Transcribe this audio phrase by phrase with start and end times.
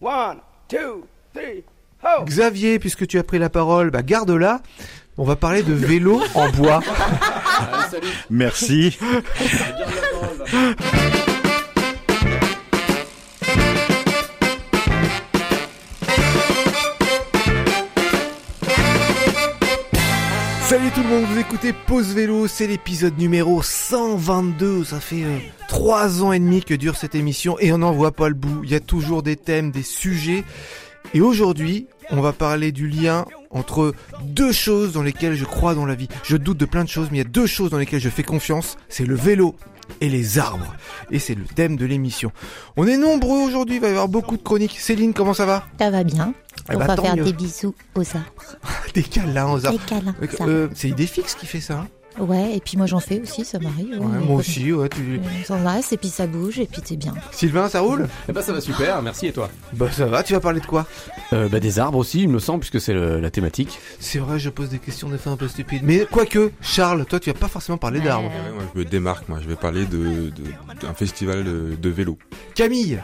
[0.00, 1.64] One, two, three,
[2.02, 2.24] ho!
[2.26, 4.60] Xavier, puisque tu as pris la parole, bah garde-la.
[5.18, 6.82] On va parler de vélo en bois.
[8.30, 8.92] Merci.
[8.92, 9.24] Salut
[20.96, 24.82] tout le monde, vous écoutez Pause Vélo, c'est l'épisode numéro 122.
[24.82, 25.38] Ça fait euh,
[25.68, 28.62] trois ans et demi que dure cette émission et on n'en voit pas le bout.
[28.64, 30.42] Il y a toujours des thèmes, des sujets.
[31.12, 35.84] Et aujourd'hui, on va parler du lien entre deux choses dans lesquelles je crois dans
[35.84, 36.08] la vie.
[36.22, 38.08] Je doute de plein de choses, mais il y a deux choses dans lesquelles je
[38.08, 38.78] fais confiance.
[38.88, 39.54] C'est le vélo
[40.00, 40.74] et les arbres.
[41.10, 42.32] Et c'est le thème de l'émission.
[42.78, 44.78] On est nombreux aujourd'hui, il va y avoir beaucoup de chroniques.
[44.80, 45.66] Céline, comment ça va?
[45.78, 46.32] Ça va bien.
[46.70, 47.24] Eh On bah, va faire mieux.
[47.24, 48.56] des bisous aux arbres.
[48.94, 49.78] Des câlins aux arbres.
[49.78, 50.14] Des câlins.
[50.22, 51.80] Euh, euh, c'est Idéfix qui fait ça.
[51.80, 51.88] hein
[52.18, 53.90] Ouais, et puis moi j'en fais aussi, ça m'arrive.
[53.90, 54.88] Ouais, ouais, moi aussi, ouais.
[54.88, 55.20] Tu...
[55.42, 57.12] On s'en lasse et puis ça bouge et puis t'es bien.
[57.30, 58.08] Sylvain, ça roule?
[58.26, 59.50] Eh ben ça va super, merci et toi?
[59.74, 60.86] Bah ça va, tu vas parler de quoi?
[61.34, 63.78] Euh, bah, Des arbres aussi, il me semble, puisque c'est la thématique.
[64.00, 65.82] C'est vrai, je pose des questions des fois un peu stupides.
[65.84, 68.28] Mais quoique, Charles, toi tu vas pas forcément parler d'arbres.
[68.30, 69.38] Ouais, moi, je me démarque, moi.
[69.42, 69.98] Je vais parler de,
[70.30, 72.16] de- d'un festival de, de vélo.
[72.54, 72.98] Camille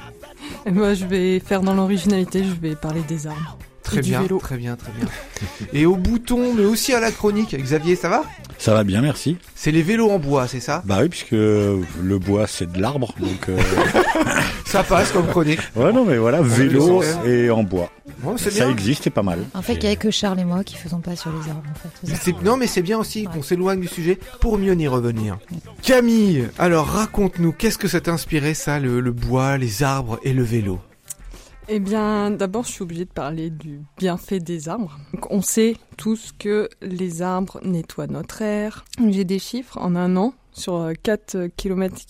[0.71, 3.59] moi, je vais faire dans l'originalité, je vais parler des arbres.
[3.93, 4.39] Très bien, vélo.
[4.39, 5.07] très bien, très bien.
[5.73, 8.23] Et au bouton, mais aussi à la chronique, Xavier, ça va?
[8.59, 9.37] Ça va bien, merci.
[9.55, 10.83] C'est les vélos en bois, c'est ça?
[10.85, 13.59] Bah oui, puisque le bois c'est de l'arbre, donc euh...
[14.65, 15.61] Ça passe comme chronique.
[15.77, 17.91] ouais non mais voilà, vélo et en bois.
[18.21, 18.71] Bon, c'est Ça bien.
[18.71, 19.41] existe et pas mal.
[19.55, 21.63] En fait, il y a que Charles et moi qui faisons pas sur les arbres
[21.71, 21.75] en
[22.07, 22.15] fait.
[22.17, 25.39] C'est- Non mais c'est bien aussi qu'on s'éloigne du sujet pour mieux y revenir.
[25.83, 30.33] Camille, alors raconte-nous, qu'est-ce que ça t'a inspiré ça, le, le bois, les arbres et
[30.33, 30.79] le vélo?
[31.69, 34.99] Eh bien, d'abord, je suis obligée de parler du bienfait des arbres.
[35.31, 38.85] On sait tous que les arbres nettoient notre air.
[39.09, 42.01] J'ai des chiffres en un an sur euh, 4 km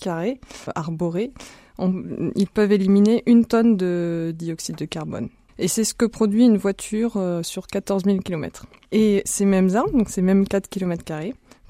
[0.75, 1.31] arborés.
[1.79, 5.29] ils peuvent éliminer une tonne de dioxyde de carbone.
[5.59, 8.65] Et c'est ce que produit une voiture euh, sur 14 000 km.
[8.91, 11.03] Et ces mêmes arbres, donc ces mêmes 4 km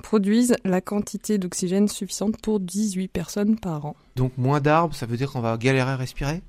[0.02, 3.95] produisent la quantité d'oxygène suffisante pour 18 personnes par an.
[4.16, 6.42] Donc moins d'arbres, ça veut dire qu'on va galérer à respirer?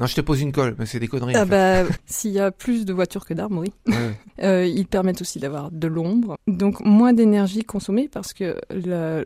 [0.00, 1.36] Non, je te pose une colle, mais c'est des conneries.
[1.36, 1.84] en Ah fait.
[1.84, 3.72] bah, s'il y a plus de voitures que d'arbres, oui.
[3.86, 3.94] Ouais.
[4.42, 8.56] Euh, ils permettent aussi d'avoir de l'ombre, donc moins d'énergie consommée parce que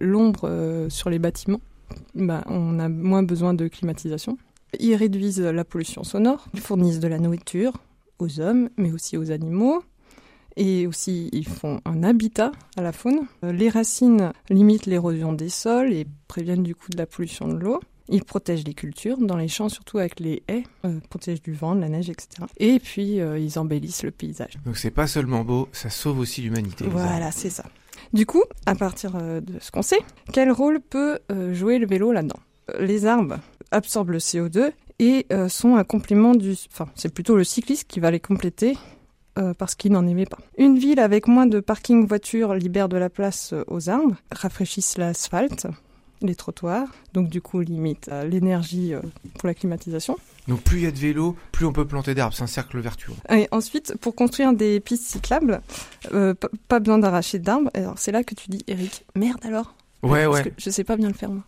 [0.01, 1.61] l'ombre euh, sur les bâtiments,
[2.17, 4.37] bah, on a moins besoin de climatisation.
[4.81, 7.75] Ils réduisent la pollution sonore, ils fournissent de la nourriture
[8.19, 9.85] aux hommes, mais aussi aux animaux.
[10.57, 13.21] Et aussi, ils font un habitat à la faune.
[13.45, 17.55] Euh, Les racines limitent l'érosion des sols et préviennent du coup de la pollution de
[17.57, 17.81] l'eau.
[18.09, 21.75] Ils protègent les cultures, dans les champs surtout avec les haies, euh, protègent du vent,
[21.75, 22.47] de la neige, etc.
[22.59, 24.59] Et puis, euh, ils embellissent le paysage.
[24.67, 26.87] Donc c'est pas seulement beau, ça sauve aussi l'humanité.
[26.89, 27.65] Voilà, c'est ça.
[28.13, 30.01] Du coup, à partir euh, de ce qu'on sait,
[30.33, 31.19] quel rôle peut
[31.53, 32.41] jouer le vélo là-dedans?
[32.79, 33.39] Les arbres
[33.71, 36.55] absorbent le CO2 et sont un complément du...
[36.73, 38.77] Enfin, c'est plutôt le cycliste qui va les compléter
[39.37, 40.39] euh, parce qu'il n'en aimait pas.
[40.59, 45.67] Une ville avec moins de parking voitures libère de la place aux arbres, rafraîchissent l'asphalte,
[46.27, 49.01] les trottoirs, donc du coup limite euh, l'énergie euh,
[49.39, 50.17] pour la climatisation.
[50.49, 52.79] Donc plus il y a de vélos, plus on peut planter d'arbres, c'est un cercle
[52.81, 53.13] vertueux.
[53.31, 55.63] Et ensuite, pour construire des pistes cyclables,
[56.13, 56.35] euh,
[56.69, 57.71] pas besoin d'arracher d'arbres.
[57.75, 60.45] Alors c'est là que tu dis, Eric, merde alors Ouais, Parce ouais.
[60.45, 61.43] que je sais pas bien le faire moi.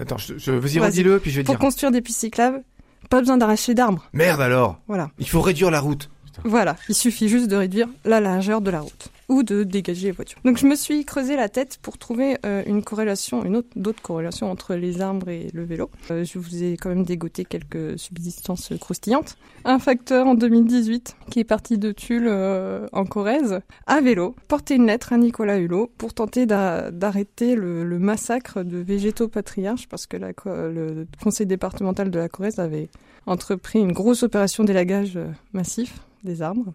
[0.00, 0.86] Attends, je, je- vas-y, Vas-y.
[0.90, 1.60] redis-le, puis je vais Pour dire.
[1.60, 2.62] construire des pistes cyclables,
[3.10, 4.08] pas besoin d'arracher d'arbres.
[4.12, 5.10] Merde alors Voilà.
[5.18, 6.10] Il faut réduire la route.
[6.44, 10.12] Voilà, il suffit juste de réduire la largeur de la route ou de dégager les
[10.12, 10.38] voitures.
[10.44, 14.02] Donc je me suis creusé la tête pour trouver euh, une corrélation, une autre d'autres
[14.02, 15.88] corrélations entre les arbres et le vélo.
[16.10, 19.36] Euh, je vous ai quand même dégoté quelques subsistances croustillantes.
[19.64, 24.74] Un facteur en 2018 qui est parti de Tulle euh, en Corrèze à vélo porter
[24.74, 30.06] une lettre à Nicolas Hulot pour tenter d'a- d'arrêter le, massacre de végétaux patriarches parce
[30.06, 32.88] que la, le conseil départemental de la Corrèze avait
[33.26, 35.18] entrepris une grosse opération d'élagage
[35.52, 36.72] massif des arbres.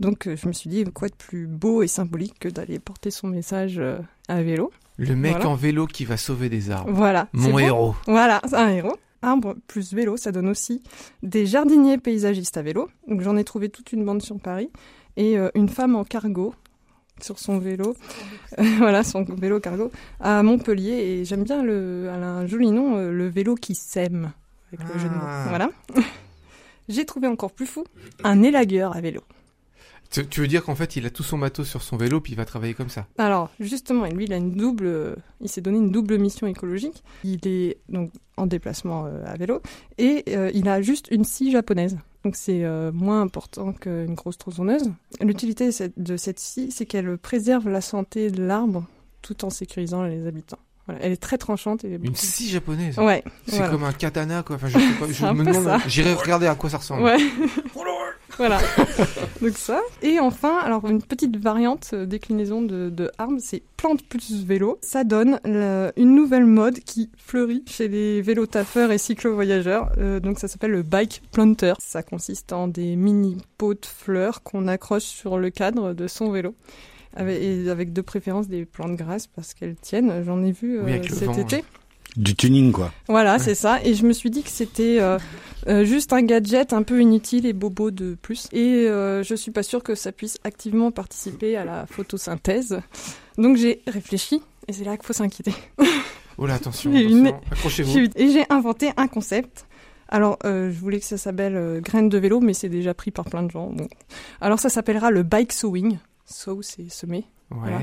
[0.00, 3.10] Donc euh, je me suis dit, quoi de plus beau et symbolique que d'aller porter
[3.10, 3.98] son message euh,
[4.28, 4.70] à vélo.
[4.98, 5.48] Le mec Voilà.
[5.50, 6.90] en vélo qui va sauver des arbres.
[6.92, 7.28] Voilà.
[7.32, 7.94] Mon héros.
[8.06, 8.96] Voilà, c'est un héros.
[9.22, 10.82] Arbre plus vélo, ça donne aussi
[11.22, 12.88] des jardiniers paysagistes à vélo.
[13.08, 14.70] Donc j'en ai trouvé toute une bande sur Paris.
[15.16, 16.54] Et euh, une femme en cargo
[17.22, 17.96] sur son vélo,
[18.78, 19.90] voilà, son vélo cargo,
[20.20, 20.92] à Montpellier.
[20.92, 24.32] Et j'aime bien, le, elle a un joli nom, le vélo qui sème.
[24.72, 25.20] Avec le jeu de mots.
[25.22, 25.46] Ah.
[25.48, 25.70] Voilà.
[26.88, 27.84] J'ai trouvé encore plus fou,
[28.24, 29.22] un élagueur à vélo.
[30.10, 32.32] Tu, tu veux dire qu'en fait, il a tout son matos sur son vélo, puis
[32.32, 33.06] il va travailler comme ça?
[33.18, 37.02] Alors, justement, lui, il a une double, il s'est donné une double mission écologique.
[37.24, 39.60] Il est donc en déplacement euh, à vélo
[39.98, 41.98] et euh, il a juste une scie japonaise.
[42.24, 44.92] Donc c'est euh, moins important qu'une grosse tronçonneuse.
[45.20, 48.86] L'utilité de cette scie, c'est qu'elle préserve la santé de l'arbre
[49.22, 50.58] tout en sécurisant les habitants.
[50.86, 51.84] Voilà, elle est très tranchante.
[51.84, 52.98] Et Une scie japonaise.
[52.98, 53.24] Ouais.
[53.46, 53.72] C'est voilà.
[53.72, 54.56] comme un katana, quoi.
[54.56, 55.06] Enfin, je sais pas.
[55.10, 55.80] Je me demande.
[55.86, 57.02] J'irai regarder à quoi ça ressemble.
[57.02, 57.18] Ouais.
[58.36, 58.58] voilà.
[59.40, 59.80] Donc ça.
[60.02, 64.78] Et enfin, alors une petite variante euh, déclinaison de, de armes, c'est plante plus vélo.
[64.82, 69.90] Ça donne une nouvelle mode qui fleurit chez les vélos taffeurs et cyclo-voyageurs.
[69.98, 71.74] Euh, donc ça s'appelle le bike planter.
[71.78, 76.30] Ça consiste en des mini pots de fleurs qu'on accroche sur le cadre de son
[76.30, 76.54] vélo.
[77.16, 80.22] Avec, et avec de préférence des plantes grasses parce qu'elles tiennent.
[80.24, 81.64] J'en ai vu euh, Oui, cet vent, été.
[82.16, 82.92] Du tuning, quoi.
[83.08, 83.82] Voilà, c'est ça.
[83.84, 85.18] Et je me suis dit que c'était euh,
[85.68, 88.48] euh, juste un gadget un peu inutile et bobo de plus.
[88.52, 92.80] Et euh, je suis pas sûre que ça puisse activement participer à la photosynthèse.
[93.38, 95.52] Donc j'ai réfléchi et c'est là qu'il faut s'inquiéter.
[96.38, 96.90] Oh là, attention.
[96.92, 97.18] J'ai attention.
[97.18, 97.98] une- Accrochez-vous.
[98.16, 99.66] Et j'ai inventé un concept.
[100.08, 103.42] Alors, je voulais que ça s'appelle graines de vélo, mais c'est déjà pris par plein
[103.42, 103.70] de gens.
[103.70, 103.88] Bon.
[104.40, 105.98] Alors, ça s'appellera le bike sowing.
[106.26, 107.24] Sow, c'est semer.
[107.50, 107.58] Ouais.
[107.58, 107.80] Voilà.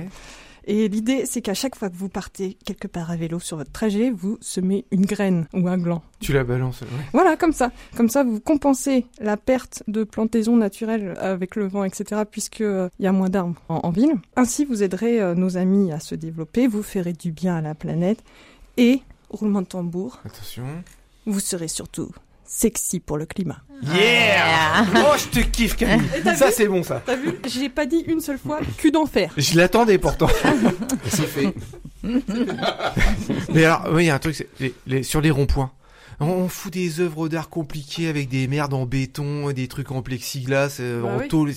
[0.65, 3.71] Et l'idée, c'est qu'à chaque fois que vous partez quelque part à vélo sur votre
[3.71, 6.01] trajet, vous semez une graine ou un gland.
[6.21, 6.81] Tu la balances.
[6.81, 6.87] Ouais.
[7.11, 7.71] Voilà, comme ça.
[7.97, 12.87] Comme ça, vous compensez la perte de plantaison naturelle avec le vent, etc., puisque euh,
[12.99, 14.13] y a moins d'arbres en, en ville.
[14.37, 17.75] Ainsi, vous aiderez euh, nos amis à se développer, vous ferez du bien à la
[17.75, 18.23] planète,
[18.77, 20.63] et, roulement de tambour, Attention.
[21.25, 22.09] vous serez surtout
[22.55, 23.57] sexy pour le climat.
[23.95, 26.07] Yeah Oh, je te kiffe, Camille.
[26.35, 27.01] Ça, c'est bon, ça.
[27.05, 29.33] T'as vu J'ai pas dit une seule fois cul d'enfer.
[29.37, 30.27] Je l'attendais pourtant.
[31.07, 31.53] C'est fait.
[33.53, 35.71] Mais alors, oui, il y a un truc, c'est les- les- sur les ronds-points.
[36.19, 40.01] On, on fout des œuvres d'art compliquées avec des merdes en béton, des trucs en
[40.01, 41.27] plexiglas, euh, Bah en oui.
[41.27, 41.51] tôle.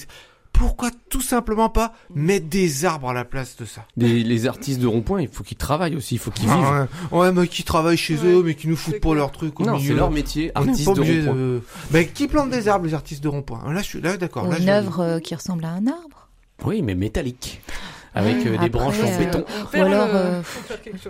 [0.59, 4.81] Pourquoi tout simplement pas mettre des arbres à la place de ça Les, les artistes
[4.81, 6.57] de rond-point, il faut qu'ils travaillent aussi, il faut qu'ils vivent.
[6.59, 9.15] Ah ouais, ouais, mais qui travaillent chez Ouais, eux, mais qui nous foutent pas clair.
[9.15, 9.89] leur truc au Non, milieu.
[9.89, 11.35] c'est leur métier, artiste de rond-point.
[11.35, 11.63] de...
[11.91, 13.71] Bah, qui plante des arbres, les artistes de rond-point?
[13.73, 14.51] Là, je suis là, d'accord.
[14.53, 16.29] Une œuvre euh, qui ressemble à un arbre.
[16.65, 17.61] Oui, mais métallique.
[18.17, 19.45] Avec euh, des branches en euh, béton.
[19.75, 20.41] Ou alors, euh,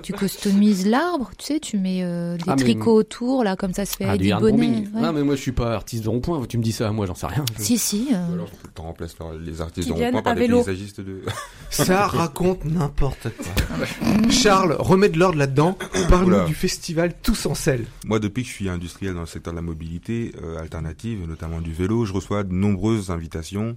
[0.02, 3.72] tu customises l'arbre, tu sais, tu mets euh, des Ah, mais- tricots autour, là, comme
[3.72, 4.66] ça se fait Ah, avec du bonnet.
[4.92, 5.00] ouais.
[5.00, 7.14] Non, mais moi je suis pas artiste de rond-point, tu me dis ça, moi j'en
[7.14, 7.44] sais rien.
[7.56, 8.08] Je- Si, si.
[8.12, 11.22] euh, Ou alors, tu remplaces les artistes Qui de rond-point par des paysagistes de...
[11.70, 13.86] Ça raconte n'importe quoi.
[14.30, 15.78] Charles, remets de l'ordre là-dedans.
[16.08, 17.86] Parle-nous du festival Tous en selle.
[18.04, 21.60] Moi, depuis que je suis industriel dans le secteur de la mobilité euh, alternative, notamment
[21.60, 23.76] du vélo, je reçois de nombreuses invitations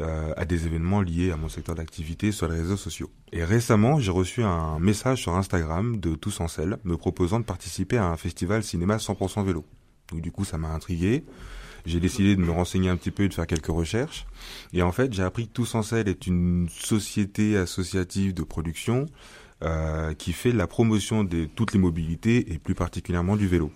[0.00, 3.10] euh, à des événements liés à mon secteur d'activité sur les réseaux sociaux.
[3.32, 6.46] Et récemment, j'ai reçu un message sur Instagram de Tous en
[6.84, 9.64] me proposant de participer à un festival cinéma 100% vélo.
[10.10, 11.24] Donc du coup, ça m'a intrigué.
[11.84, 14.26] J'ai décidé de me renseigner un petit peu et de faire quelques recherches.
[14.72, 19.06] Et en fait, j'ai appris que Tous en est une société associative de production
[19.62, 23.70] euh, qui fait la promotion de toutes les mobilités et plus particulièrement du vélo.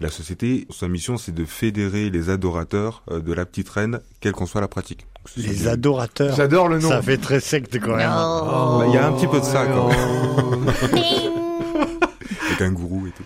[0.00, 4.32] La société, sa mission, c'est de fédérer les adorateurs euh, de la petite reine, quelle
[4.32, 5.06] qu'en soit la pratique.
[5.36, 6.34] Les adorateurs.
[6.36, 6.88] J'adore le nom.
[6.88, 8.10] Ça fait très secte quand même.
[8.10, 8.78] Oh.
[8.78, 10.72] Bah, il y a un petit peu de ça, quand même.
[12.48, 13.24] avec un gourou et tout.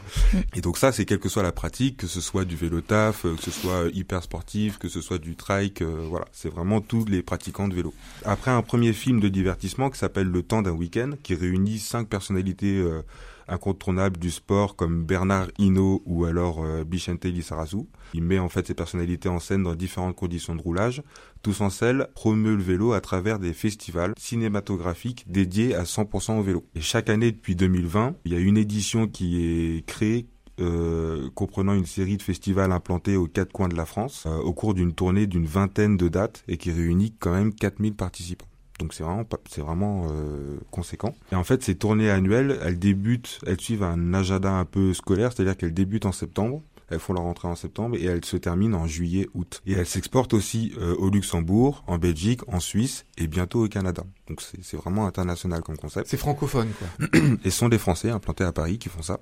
[0.55, 3.25] Et donc ça, c'est quelle que soit la pratique, que ce soit du vélo taf,
[3.25, 6.49] euh, que ce soit euh, hyper sportif, que ce soit du trike, euh, voilà, c'est
[6.49, 7.95] vraiment tous les pratiquants de vélo.
[8.25, 12.09] Après un premier film de divertissement qui s'appelle Le temps d'un week-end, qui réunit cinq
[12.09, 13.03] personnalités euh,
[13.49, 17.87] incontournables du sport comme Bernard Hinault ou alors euh, Bichente Lissarazu.
[18.15, 21.03] Il met en fait ces personnalités en scène dans différentes conditions de roulage.
[21.43, 26.43] Tous en selle promeut le vélo à travers des festivals cinématographiques dédiés à 100% au
[26.43, 26.65] vélo.
[26.75, 30.27] Et chaque année depuis 2020, il y a une édition qui est créée
[30.61, 34.53] euh, comprenant une série de festivals implantés aux quatre coins de la France euh, au
[34.53, 38.47] cours d'une tournée d'une vingtaine de dates et qui réunit quand même 4000 participants.
[38.83, 41.15] Donc c'est vraiment c'est vraiment euh, conséquent.
[41.31, 45.33] Et en fait, ces tournées annuelles, elles débutent, elles suivent un agenda un peu scolaire,
[45.33, 46.63] c'est-à-dire qu'elles débutent en septembre.
[46.91, 49.63] Elles font leur rentrée en septembre et elles se terminent en juillet, août.
[49.67, 54.03] Et elles s'exportent aussi euh, au Luxembourg, en Belgique, en Suisse et bientôt au Canada.
[54.29, 56.09] Donc c'est c'est vraiment international comme concept.
[56.09, 57.09] C'est francophone, quoi.
[57.45, 59.21] Et ce sont des Français implantés à Paris qui font ça.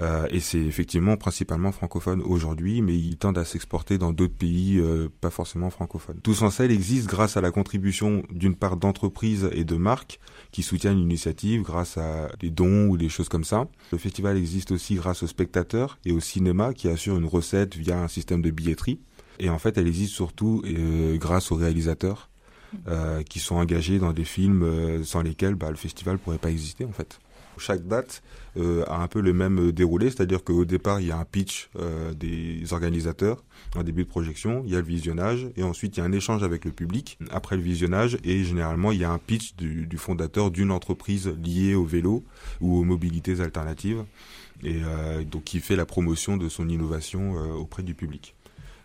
[0.00, 4.78] Euh, et c'est effectivement principalement francophone aujourd'hui, mais ils tendent à s'exporter dans d'autres pays
[4.78, 6.20] euh, pas forcément francophones.
[6.22, 10.20] Tous en Selle existe grâce à la contribution d'une part d'entreprises et de marques
[10.52, 13.66] qui soutiennent l'initiative grâce à des dons ou des choses comme ça.
[13.90, 18.00] Le festival existe aussi grâce aux spectateurs et au cinéma qui assurent une recette via
[18.00, 19.00] un système de billetterie.
[19.40, 22.28] Et en fait, elle existe surtout euh, grâce aux réalisateurs
[22.86, 26.50] euh, qui sont engagés dans des films euh, sans lesquels bah, le festival pourrait pas
[26.50, 27.18] exister en fait.
[27.58, 28.22] Chaque date
[28.56, 31.24] euh, a un peu le même euh, déroulé, c'est-à-dire qu'au départ il y a un
[31.24, 33.44] pitch euh, des organisateurs
[33.76, 36.12] en début de projection, il y a le visionnage et ensuite il y a un
[36.12, 39.86] échange avec le public après le visionnage et généralement il y a un pitch du,
[39.86, 42.24] du fondateur d'une entreprise liée au vélo
[42.60, 44.04] ou aux mobilités alternatives
[44.64, 48.34] et euh, donc qui fait la promotion de son innovation euh, auprès du public.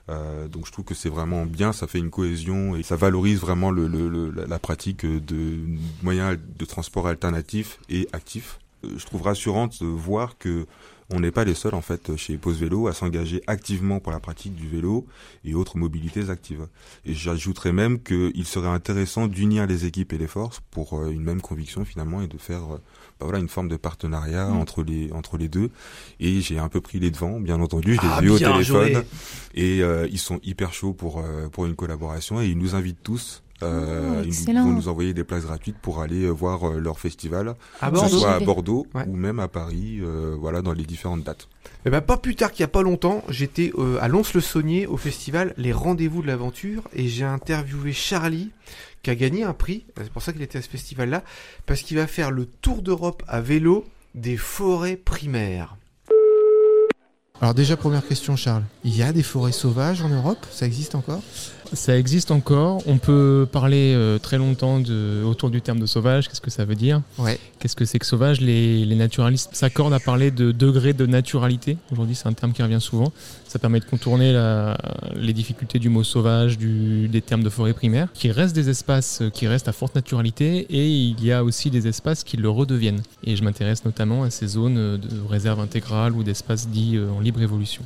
[0.09, 3.39] Euh, donc je trouve que c'est vraiment bien, ça fait une cohésion et ça valorise
[3.39, 5.59] vraiment le, le- le- la- la pratique de
[6.03, 8.59] moyens de transport alternatifs et actifs.
[8.85, 10.65] Euh, je trouve rassurant de voir que
[11.13, 14.19] on n'est pas les seuls en fait chez Pose Vélo à s'engager activement pour la
[14.21, 15.05] pratique du vélo
[15.43, 16.65] et autres mobilités actives.
[17.05, 21.21] Et j'ajouterais même qu'il serait intéressant d'unir les équipes et les forces pour euh, une
[21.21, 22.77] même conviction finalement et de faire euh,
[23.19, 24.57] bah voilà une forme de partenariat Mm.
[24.57, 25.69] entre les entre les deux.
[26.21, 28.39] Et j'ai un peu pris les devants, bien entendu, je les Ah, ai vus au
[28.39, 29.03] téléphone joué.
[29.55, 33.03] et euh, ils sont hyper chauds pour euh, pour une collaboration et ils nous invitent
[33.03, 33.42] tous.
[33.61, 36.99] Euh, Oh, ils vont nous envoyer des places gratuites pour aller euh, voir euh, leur
[36.99, 38.17] festival, À que ce Bordeaux.
[38.17, 38.39] soit à.
[38.39, 39.05] Bordeaux Ouais.
[39.07, 41.47] ou même à Paris, euh, voilà dans les différentes dates.
[41.85, 44.97] Eh ben, pas plus tard qu'il y a pas longtemps, j'étais euh, à Lons-le-Saunier au
[44.97, 48.51] festival Les Rendez-vous de l'Aventure et j'ai interviewé Charlie
[49.01, 51.23] qui a gagné un prix, c'est pour ça qu'il était à ce festival-là,
[51.65, 53.83] parce qu'il va faire le tour d'Europe à vélo
[54.15, 55.75] des forêts primaires.
[57.41, 60.37] Alors déjà première question Charles, il y a des forêts sauvages en Europe?
[60.51, 61.21] Ça existe encore?
[61.73, 62.83] Ça existe encore.
[62.87, 66.27] On peut parler euh, très longtemps de, autour du terme de sauvage.
[66.29, 67.39] Qu'est-ce que ça veut dire Ouais.
[67.59, 68.41] Qu'est-ce que c'est que sauvage?
[68.41, 71.77] Les, les naturalistes s'accordent à parler de degré de naturalité.
[71.91, 73.11] Aujourd'hui, c'est un terme qui revient souvent.
[73.47, 74.77] Ça permet de contourner la-
[75.15, 79.23] les difficultés du mot sauvage, du- des termes de forêt primaire, qui restent des espaces
[79.33, 83.01] qui restent à forte naturalité et il y a aussi des espaces qui le redeviennent.
[83.23, 87.19] Et je m'intéresse notamment à ces zones de réserve intégrale ou d'espaces dits euh, en
[87.19, 87.83] libre évolution.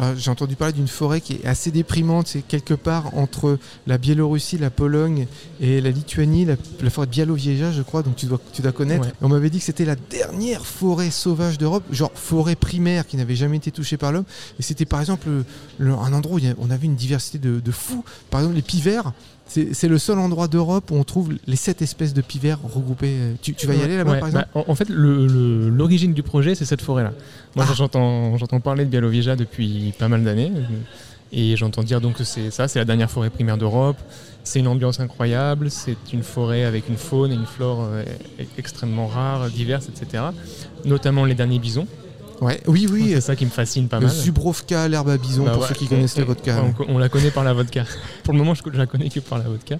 [0.00, 3.98] Alors, J'ai entendu parler d'une forêt qui est assez déprimante, c'est quelque part entre la
[3.98, 5.26] Biélorussie, la Pologne
[5.60, 8.72] et la Lituanie, la, la forêt de Białowieża, je crois, donc tu dois, tu dois
[8.72, 9.06] connaître.
[9.06, 9.12] Ouais.
[9.22, 13.36] On m'avait dit que c'était la dernière forêt sauvage d'Europe, genre forêt primaire qui n'avait
[13.36, 14.24] jamais été touchée par l'homme.
[14.58, 15.44] Et c'était par exemple le-
[15.78, 18.04] le- un endroit où on avait une diversité de, de fous.
[18.30, 19.12] Par exemple, les pivers.
[19.50, 23.16] C'est le seul endroit d'Europe où on trouve les sept espèces de pivers regroupées.
[23.40, 24.48] Tu, tu vas y aller là-bas, Ouais, par exemple?
[24.54, 27.12] Bah, en, en fait, l'origine du projet, c'est cette forêt-là.
[27.56, 27.72] Moi, Ah.
[27.74, 30.52] j'entends, parler de Białowieża depuis pas mal d'années.
[31.32, 33.98] Et j'entends dire donc que c'est ça, c'est la dernière forêt primaire d'Europe.
[34.44, 35.70] C'est une ambiance incroyable.
[35.70, 38.02] C'est une forêt avec une faune et une flore euh,
[38.40, 40.24] e- extrêmement rares, diverses, etc.
[40.86, 41.86] Notamment les derniers bisons.
[42.40, 42.60] Ouais.
[42.66, 43.10] Oui, oui.
[43.14, 44.14] c'est ça qui me fascine pas Le mal.
[44.14, 46.64] Zubrovka, l'herbe à bison, Bah pour ouais, ceux qui on- connaissent la vodka.
[46.78, 47.84] On, on la connaît par la vodka.
[48.24, 49.76] Pour le moment, je, je la connais que par la vodka.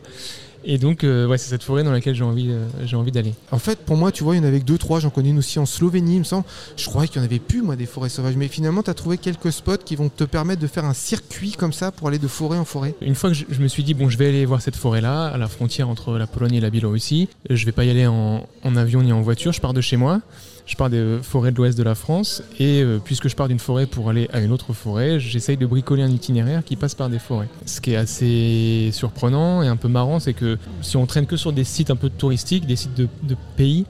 [0.71, 3.33] Et donc, euh, ouais, c'est cette forêt dans laquelle j'ai envie, euh, j'ai envie d'aller.
[3.53, 5.01] En fait, pour moi, tu vois, il y en avait que deux, trois.
[5.01, 6.45] J'en connais une aussi en Slovénie, il me semble.
[6.77, 8.37] Je croyais qu'il y en avait plus, moi, des forêts sauvages.
[8.37, 11.53] Mais finalement, tu as trouvé quelques spots qui vont te permettre de faire un circuit
[11.53, 12.95] comme ça pour aller de forêt en forêt.
[13.01, 15.29] Une fois que je, je me suis dit, bon, je vais aller voir cette forêt-là,
[15.29, 18.47] à la frontière entre la Pologne et la Biélorussie, je vais pas y aller en,
[18.63, 20.21] en avion ni en voiture, je pars de chez moi,
[20.69, 23.59] je pars des forêts de l'ouest de la France, et euh, puisque je pars d'une
[23.59, 27.09] forêt pour aller à une autre forêt, j'essaye de bricoler un itinéraire qui passe par
[27.09, 27.49] des forêts.
[27.65, 31.37] Ce qui est assez surprenant et un peu marrant, c'est que si on traîne que
[31.37, 33.87] sur des sites un peu touristiques, des sites de, de pays,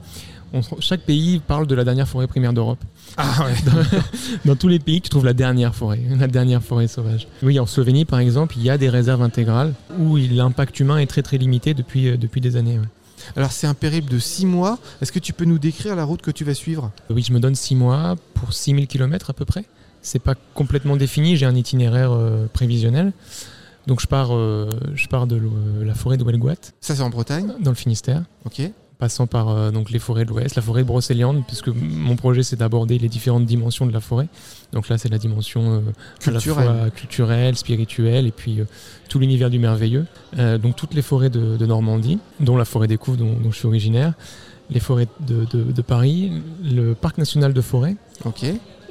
[0.53, 2.79] on chaque pays parle de la dernière forêt primaire d'Europe.
[3.17, 3.71] Ah ouais.
[4.45, 7.27] Dans tous les pays, tu trouves la dernière forêt, la dernière forêt sauvage.
[7.43, 11.07] Oui, en Slovénie, par exemple, il y a des réserves intégrales où l'impact humain est
[11.07, 12.79] très très limité depuis, euh, depuis des années.
[12.79, 12.85] ouais.
[13.35, 14.79] Alors, c'est un périple de six mois.
[15.01, 16.91] Est-ce que tu peux nous décrire la route que tu vas suivre?
[17.09, 19.65] Oui, je me donne 6 mois pour 6000 km à peu près.
[20.01, 23.11] C'est pas complètement défini, j'ai un itinéraire euh, prévisionnel.
[23.87, 25.51] Donc je pars, euh, je pars de l'o-
[25.83, 26.23] la forêt de
[26.79, 27.53] Ça, c'est en Bretagne?
[27.59, 28.23] dans le Finistère.
[28.45, 28.61] Ok.
[28.99, 32.43] Passant par euh, donc les forêts de l'Ouest, la forêt de Brocéliande, puisque mon projet
[32.43, 34.27] c'est d'aborder les différentes dimensions de la forêt.
[34.73, 35.79] Donc là c'est la dimension euh,
[36.27, 36.65] à la Culturelle.
[36.65, 38.65] fois culturelle, spirituelle, et puis euh,
[39.07, 40.05] tout l'univers du merveilleux.
[40.61, 43.57] Donc toutes les forêts de, de Normandie, dont la forêt des Couves dont, dont je
[43.57, 44.13] suis originaire,
[44.69, 46.31] les forêts de, de- de Paris,
[46.63, 48.43] le parc national de forêt Ok.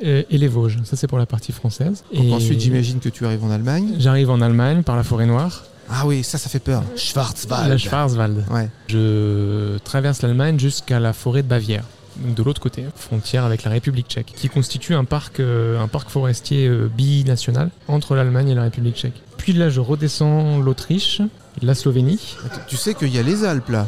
[0.03, 0.79] et les Vosges.
[0.85, 2.03] Ça c'est pour la partie française.
[2.13, 3.95] Donc et ensuite, j'imagine que tu arrives en Allemagne.
[3.99, 6.83] J'arrive en Allemagne par la forêt noire, Ah oui, ça, ça fait peur.
[6.97, 7.69] Schwarzwald.
[7.69, 8.45] la Schwarzwald.
[8.51, 8.69] Ouais.
[8.89, 11.85] Je traverse l'Allemagne jusqu'à la forêt de Bavière,
[12.17, 15.89] donc de l'autre côté, frontière avec la République tchèque, qui constitue un parc, euh, un
[15.89, 19.23] parc forestier euh, binational entre l'Allemagne et la République tchèque.
[19.37, 21.23] Puis là, je redescends l'Autriche,
[21.63, 22.37] la Slovénie.
[22.67, 23.87] Tu sais qu'il y a les Alpes là.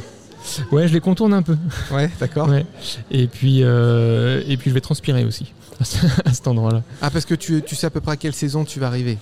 [0.72, 1.56] Ouais, je les contourne un peu.
[1.92, 2.48] Ouais, d'accord.
[2.48, 2.64] Ouais.
[3.10, 5.52] Et puis, euh, et puis je vais transpirer aussi
[6.24, 6.82] à cet endroit-là.
[7.02, 9.18] Ah, parce que tu, tu sais à peu près à quelle saison tu vas arriver.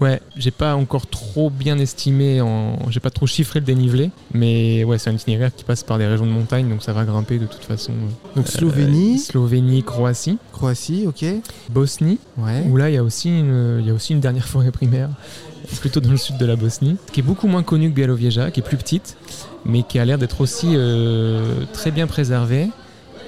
[0.00, 2.78] Ouais, j'ai pas encore trop bien estimé, en...
[2.90, 6.06] j'ai pas trop chiffré le dénivelé, mais ouais, c'est un itinéraire qui passe par des
[6.06, 7.92] régions de montagne, donc ça va grimper de toute façon.
[8.36, 11.24] Donc Euh, Slovénie, Slovénie, Croatie, Croatie, ok.
[11.70, 12.64] Bosnie, Ouais.
[12.68, 15.10] où là il y a aussi une, il y a aussi une dernière forêt primaire,
[15.80, 18.60] plutôt dans le sud de la Bosnie, qui est beaucoup moins connue que Białowieża, qui
[18.60, 19.16] est plus petite,
[19.64, 22.68] mais qui a l'air d'être aussi euh, très bien préservée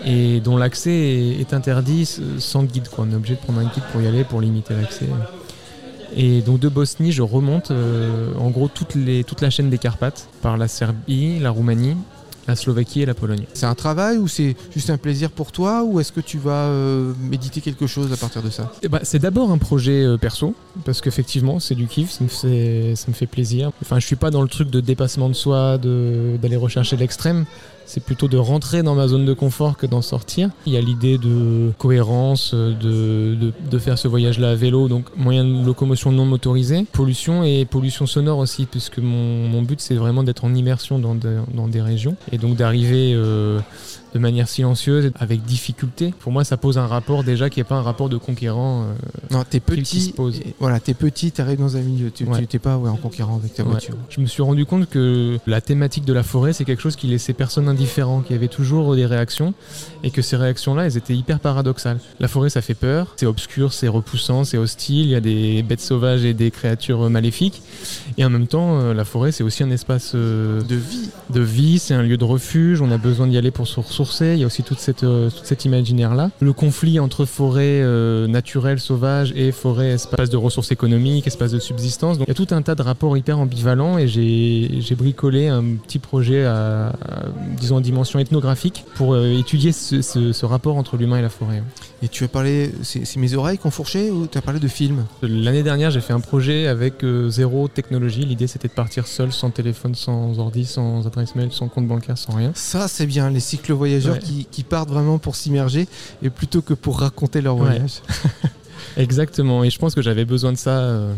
[0.04, 0.90] et dont l'accès
[1.40, 2.88] est, interdit sans guide.
[2.88, 3.06] Quoi.
[3.08, 5.06] On est obligé de prendre un guide pour y aller, pour limiter l'accès.
[6.16, 10.28] Et donc de Bosnie, je remonte euh, en gros les, toute la chaîne des Carpates,
[10.42, 11.96] par la Serbie, la Roumanie,
[12.46, 13.44] la Slovaquie et la Pologne.
[13.54, 16.66] C'est un travail ou c'est juste un plaisir pour toi ou est-ce que tu vas
[16.66, 18.70] euh, méditer quelque chose à partir de ça?
[18.82, 20.54] Eh ben, c'est d'abord un projet euh, perso,
[20.84, 23.70] parce qu'effectivement, c'est du kiff, ça me, fait, ça me fait plaisir.
[23.80, 27.46] Enfin, je suis pas dans le truc de dépassement de soi, de- d'aller rechercher l'extrême.
[27.86, 30.50] C'est plutôt de rentrer dans ma zone de confort que d'en sortir.
[30.66, 35.64] Il y a l'idée de cohérence, de, faire ce voyage-là à vélo, donc moyen de
[35.64, 40.54] locomotion non motorisé, pollution et pollution sonore aussi, puisque mon, but c'est vraiment d'être en
[40.54, 43.60] immersion dans des régions et donc d'arriver euh,
[44.14, 46.12] de manière silencieuse, avec difficulté.
[46.20, 48.82] Pour moi, ça pose un rapport déjà qui n'est pas un rapport de conquérant.
[48.82, 48.92] euh,
[49.30, 50.00] Non, t'es qui petit.
[50.02, 50.38] se pose.
[50.40, 52.10] et Voilà, t'es petit, t'arrives dans un milieu.
[52.10, 52.44] Tu Ouais.
[52.46, 53.70] t'es pas ouais, en conquérant avec ta Ouais.
[53.70, 53.94] voiture.
[54.10, 57.06] Je me suis rendu compte que la thématique de la forêt, c'est quelque chose qui
[57.06, 59.54] laissait personne indifférent, qu'il y avait toujours des réactions,
[60.04, 61.98] et que ces réactions-là, elles étaient hyper paradoxales.
[62.20, 65.62] La forêt, ça fait peur, c'est obscur, c'est repoussant, c'est hostile, il y a des
[65.62, 67.62] bêtes sauvages et des créatures maléfiques,
[68.18, 71.08] et en même temps, euh, la forêt, c'est aussi un espace euh, De vie.
[71.30, 74.01] de vie, c'est un lieu de refuge, on a besoin d'y aller pour se ressourcer,
[74.04, 76.30] il y a aussi toute cette, euh, tout cet imaginaire-là.
[76.40, 81.58] Le conflit entre forêt euh, naturelle, sauvage et forêt, espace de ressources économiques, espace de
[81.58, 82.18] subsistance.
[82.18, 85.62] Donc il y a tout un tas de rapports hyper ambivalents et j'ai bricolé un
[85.76, 86.92] petit projet à, à,
[87.58, 91.62] disons, dimension ethnographique pour euh, étudier ce, ce- ce rapport entre l'humain et la forêt.
[92.02, 94.66] Et tu as parlé, c'est mes oreilles qui ont fourché ou tu as parlé de
[94.68, 95.04] films?
[95.22, 96.94] L'année dernière, j'ai fait un projet avec
[97.28, 98.24] zéro technologie.
[98.24, 102.18] L'idée, c'était de partir seul, sans téléphone, sans ordi, sans adresse mail, sans compte bancaire,
[102.18, 102.50] sans rien.
[102.54, 104.18] Ça, c'est bien, les cycles voyageurs Ouais.
[104.18, 105.86] qui, qui partent vraiment pour s'immerger
[106.22, 107.62] et plutôt que pour raconter leur Ouais.
[107.70, 108.00] voyage.
[108.96, 111.14] Exactement, et je pense que j'avais besoin de ça, euh,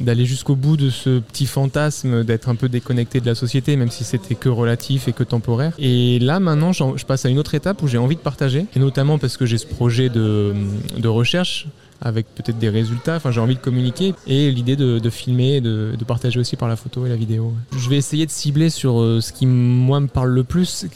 [0.00, 3.90] d'aller jusqu'au bout de ce petit fantasme d'être un peu déconnecté de la société, même
[3.90, 5.72] si c'était que relatif et que temporaire.
[5.78, 8.78] Et là, maintenant, je passe à une autre étape où j'ai envie de partager, et
[8.80, 10.52] notamment parce que j'ai ce projet de,
[10.96, 11.66] de recherche
[12.00, 15.94] avec peut-être des résultats, enfin j'ai envie de communiquer, et l'idée de, de filmer de,
[15.98, 17.52] de partager aussi par la photo et la vidéo.
[17.76, 20.86] Je vais essayer de cibler sur euh, ce qui, moi, me parle le plus, ce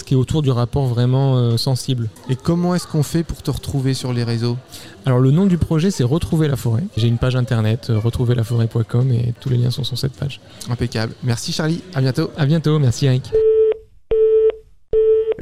[0.00, 2.08] ce qui est autour du rapport vraiment euh, sensible.
[2.28, 4.56] Et comment est-ce qu'on fait pour te retrouver sur les réseaux?
[5.06, 6.84] Alors le nom du projet c'est Retrouver la forêt.
[6.96, 10.40] J'ai une page internet euh, retrouverlaforêt.com et tous les liens sont sur cette page.
[10.68, 11.14] Impeccable.
[11.22, 12.30] Merci Charlie, à bientôt.
[12.36, 13.30] À bientôt, merci Eric.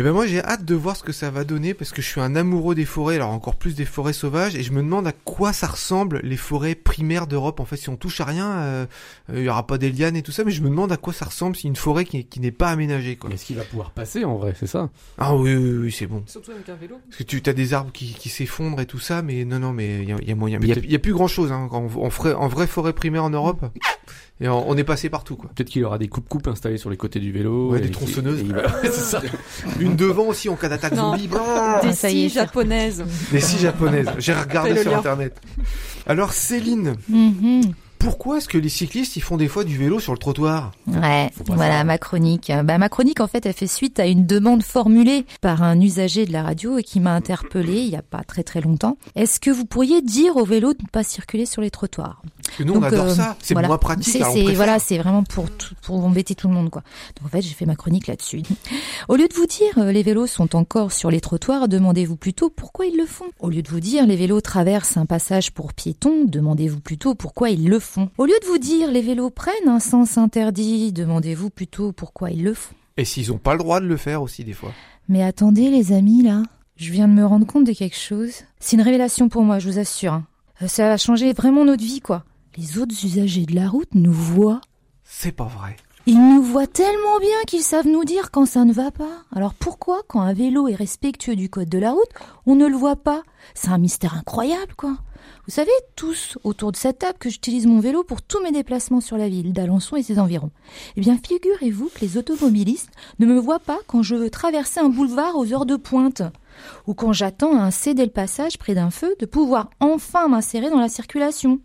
[0.01, 2.07] Et ben moi j'ai hâte de voir ce que ça va donner parce que je
[2.07, 5.09] suis un amoureux des forêts, alors encore plus des forêts sauvages, et je me demande
[5.09, 7.59] à quoi ça ressemble les forêts primaires d'Europe.
[7.59, 8.87] En fait, si on touche à rien, euh,
[9.31, 10.97] euh, il y aura pas des lianes et tout ça, mais je me demande à
[10.97, 13.17] quoi ça ressemble si une forêt qui, qui n'est pas aménagée.
[13.17, 13.31] Quoi.
[13.31, 14.89] Est-ce qu'il va pouvoir passer en vrai, c'est ça?
[15.19, 16.23] Ah oui, oui, oui, c'est bon.
[16.27, 17.01] Surtout avec un vélo.
[17.11, 19.73] Parce que tu as des arbres qui, qui s'effondrent et tout ça, mais non, non,
[19.73, 20.61] mais il y, a- il y a moyen.
[20.61, 21.51] Mais il y a- il y, a plus grand chose.
[21.51, 21.67] Hein.
[21.73, 23.65] En, en, vrai, en vraie forêt primaire en Europe,
[24.41, 25.51] et on, on est passé partout quoi.
[25.55, 27.71] Peut-être qu'il aura des coupes-coupes installées sur les côtés du vélo.
[27.73, 28.41] Ouais, et des tronçonneuses.
[28.41, 28.45] et
[28.85, 29.23] c'est ça.
[29.81, 31.29] Une devant aussi en cas d'attaque zombie.
[31.29, 31.81] Brrr.
[31.83, 33.05] Des y scies japonaises.
[33.33, 34.09] Des scies japonaises.
[34.19, 34.99] J'ai regardé sur lien.
[34.99, 35.41] internet.
[36.07, 37.63] Alors Céline, Mhm.
[37.99, 40.73] pourquoi est-ce que les cyclistes ils font des fois du vélo sur le trottoir?
[40.87, 42.51] Ouais, voilà ma chronique.
[42.65, 46.25] Bah, ma chronique, en fait, elle fait suite à une demande formulée par un usager
[46.25, 48.97] de la radio et qui m'a interpellée il y a pas très très longtemps.
[49.17, 52.23] Est-ce que vous pourriez dire au vélo de ne pas circuler sur les trottoirs?
[52.57, 53.37] Que nous on Donc, adore euh, ça.
[53.43, 53.69] C'est voilà.
[53.69, 54.05] moins pratique.
[54.13, 56.83] C'est, on voilà, c'est vraiment pour tout- pour embêter tout le monde, quoi.
[57.17, 58.43] Donc en fait, j'ai fait ma chronique là-dessus.
[59.09, 62.51] Au lieu de vous dire euh, les vélos sont encore sur les trottoirs, demandez-vous plutôt
[62.51, 63.27] pourquoi ils le font.
[63.41, 67.51] Au lieu de vous dire les vélos traversent un passage pour piétons, demandez-vous plutôt pourquoi
[67.51, 68.09] ils le font.
[68.19, 72.43] Au lieu de vous dire les vélos prennent un sens interdit, demandez-vous plutôt pourquoi ils
[72.45, 72.75] le font.
[72.97, 74.73] Et s'ils ont pas le droit de le faire aussi des fois.
[75.09, 76.43] Mais attendez les amis là,
[76.77, 78.33] je viens de me rendre compte de quelque chose.
[78.61, 80.13] C'est une révélation pour moi, je vous assure.
[80.15, 80.25] hein.
[80.63, 82.25] Euh, Ça va changer vraiment notre vie quoi.
[82.59, 84.61] Les autres usagers de la route nous voient
[85.05, 85.77] C'est pas vrai.
[86.07, 89.23] Ils nous voient tellement bien qu'ils savent nous dire quand ça ne va pas.
[89.33, 92.11] Alors pourquoi, quand un vélo est respectueux du code de la route,
[92.47, 93.23] on ne le voit pas?
[93.55, 94.99] C'est un mystère incroyable, quoi.
[95.47, 99.01] Vous savez tous autour de cette table que j'utilise mon vélo pour tous mes déplacements
[99.01, 100.51] sur la ville d'Alençon et ses environs.
[100.97, 102.91] Eh bien, figurez-vous que les automobilistes
[103.21, 106.23] ne me voient pas quand je veux traverser un boulevard aux heures de pointe
[106.89, 110.71] ou quand j'attends à un céder le passage près d'un feu de pouvoir enfin m'insérer
[110.71, 111.61] dans la circulation.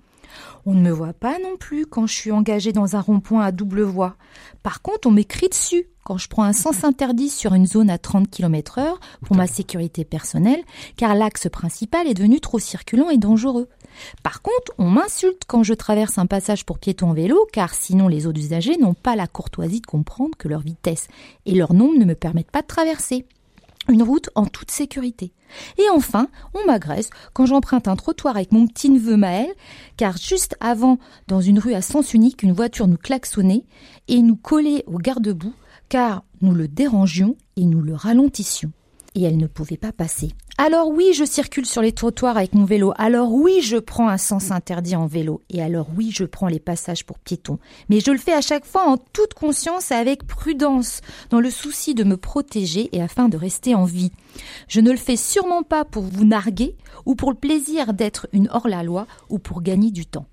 [0.66, 3.52] On ne me voit pas non plus quand je suis engagé dans un rond-point à
[3.52, 4.16] double voie.
[4.62, 7.98] Par contre, on m'écrit dessus quand je prends un sens interdit sur une zone à
[7.98, 10.64] 30 km heure pour ma sécurité personnelle,
[10.98, 13.70] car l'axe principal est devenu trop circulant et dangereux.
[14.24, 18.08] Par contre, on m'insulte quand je traverse un passage pour piétons en vélo, car sinon
[18.08, 21.08] les autres usagers n'ont pas la courtoisie de comprendre que leur vitesse
[21.46, 23.26] et leur nombre ne me permettent pas de traverser
[23.90, 25.34] une route en toute sécurité.
[25.78, 29.52] Et enfin, on m'agresse quand j'emprunte un trottoir avec mon petit neveu Maël,
[29.98, 33.66] car juste avant, dans une rue à sens unique, une voiture nous klaxonnait
[34.08, 35.54] et nous collait au garde-boue,
[35.90, 38.72] car nous le dérangions et nous le ralentissions.
[39.16, 40.32] Et elle ne pouvait pas passer.
[40.58, 42.94] Alors oui, je circule sur les trottoirs avec mon vélo.
[42.98, 45.42] Alors oui, je prends un sens interdit en vélo.
[45.50, 47.58] Et alors oui, je prends les passages pour piétons.
[47.90, 51.50] Mais je le fais à chaque fois en toute conscience et avec prudence, dans le
[51.50, 54.12] souci de me protéger et afin de rester en vie.
[54.68, 58.50] Je ne le fais sûrement pas pour vous narguer ou pour le plaisir d'être une
[58.52, 60.28] hors-la-loi ou pour gagner du temps.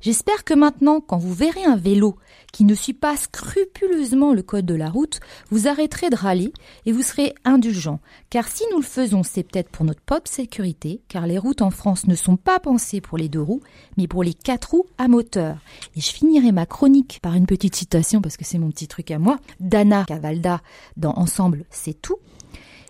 [0.00, 2.16] J'espère que maintenant, quand vous verrez un vélo
[2.52, 5.18] qui ne suit pas scrupuleusement le code de la route,
[5.50, 6.52] vous arrêterez de râler
[6.86, 7.98] et vous serez indulgent.
[8.30, 11.70] Car si nous le faisons, c'est peut-être pour notre propre sécurité, car les routes en
[11.70, 13.62] France ne sont pas pensées pour les deux roues,
[13.96, 15.58] mais pour les quatre roues à moteur.
[15.96, 19.10] Et je finirai ma chronique par une petite citation, parce que c'est mon petit truc
[19.10, 20.60] à moi, d'Anna Cavalda
[20.96, 22.18] dans Ensemble, c'est tout.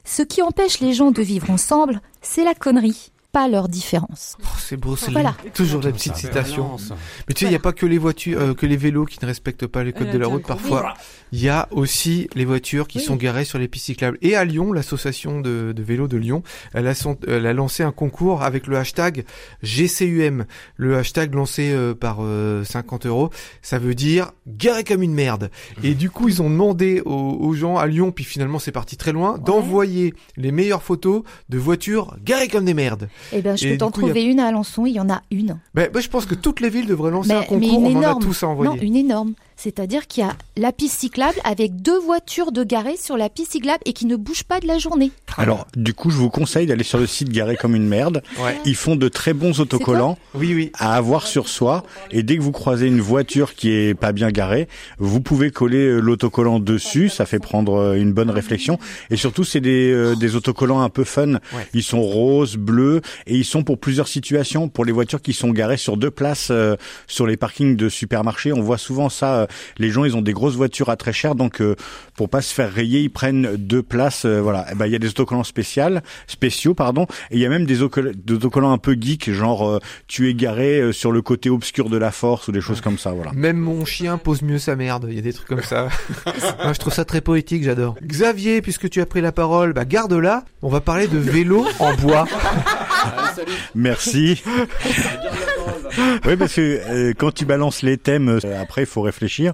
[0.04, 4.36] Ce qui empêche les gens de vivre ensemble, c'est la connerie, pas leur différence.
[4.42, 5.34] Oh, c'est beau, c'est Voilà.
[5.54, 6.76] toujours la petite citation.
[7.28, 9.18] Mais tu sais, il n'y a pas que les voitures, euh, que les vélos qui
[9.22, 10.44] ne respectent pas les codes Elle de la route.
[10.44, 10.94] Parfois,
[11.30, 13.04] il y a aussi les voitures qui Oui.
[13.04, 14.18] sont garées sur les pistes cyclables.
[14.22, 16.42] Et à Lyon, l'association de, de vélos de Lyon,
[16.74, 19.24] elle a, son- elle a lancé un concours avec le hashtag
[19.62, 20.46] GCUM.
[20.76, 23.30] Le hashtag lancé euh, par euh, 50 euros,
[23.62, 25.50] ça veut dire garé comme une merde.
[25.84, 28.96] Et du coup, ils ont demandé aux, aux gens à Lyon, puis finalement c'est parti
[28.96, 33.08] très loin, d'envoyer les meilleures photos de voitures garées comme des merdes.
[33.32, 35.22] Eh ben, je Et peux t'en a- trouver une à Alençon, il y en a
[35.30, 35.58] une.
[35.74, 37.68] Ben, moi, je pense que toutes les villes devraient lancer Mais- un mais concours.
[37.68, 38.22] une On en a énorme.
[38.22, 38.70] tous à envoyer.
[38.72, 39.32] Non, une énorme.
[39.60, 43.52] C'est-à-dire qu'il y a la piste cyclable avec deux voitures de garées sur la piste
[43.52, 45.10] cyclable et qui ne bougent pas de la journée.
[45.36, 48.22] Alors, du coup, je vous conseille d'aller sur le site Garé comme une merde.
[48.40, 48.56] Ouais.
[48.64, 50.70] Ils font de très bons autocollants Oui, oui.
[50.78, 51.82] à avoir sur soi.
[52.12, 55.86] Et dès que vous croisez une voiture qui est pas bien garée, vous pouvez coller
[55.86, 57.08] euh, l'autocollant dessus.
[57.08, 58.78] Ça fait prendre euh, une bonne réflexion.
[59.10, 61.32] Et surtout, c'est des, euh, des autocollants un peu fun.
[61.34, 61.66] Ouais.
[61.74, 64.68] Ils sont roses, bleus, et ils sont pour plusieurs situations.
[64.68, 68.52] Pour les voitures qui sont garées sur deux places euh, sur les parkings de supermarchés,
[68.52, 69.34] on voit souvent ça.
[69.42, 69.46] euh,
[69.78, 71.76] les gens, ils ont des grosses voitures à très cher, donc euh,
[72.14, 74.24] pour pas se faire rayer, ils prennent deux places.
[74.24, 74.66] euh, voilà.
[74.72, 75.84] Eh ben, il y a des autocollants spéciaux,
[76.26, 79.68] spéciaux, pardon, et il y a même des, autocoll- des autocollants un peu geek, genre
[79.68, 82.80] euh, tu es garé euh, sur le côté obscur de la force ou des choses
[82.80, 83.10] comme ça.
[83.12, 83.32] Voilà.
[83.32, 85.06] Même mon chien pose mieux sa merde.
[85.08, 85.88] Il y a des trucs comme ça.
[86.64, 87.96] Moi, je trouve ça très poétique, j'adore.
[88.02, 90.44] Xavier, puisque tu as pris la parole, bah garde-la.
[90.62, 92.26] On va parler de vélo en bois.
[93.74, 94.42] Merci.
[96.26, 99.52] Oui, parce que euh, quand tu balances les thèmes, euh, après il faut réfléchir.